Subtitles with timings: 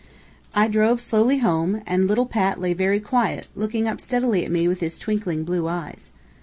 [0.55, 4.67] I drove slowly home, and little Pat lay very quiet, looking up steadily at me
[4.67, 6.11] with his twinkling blue eyes.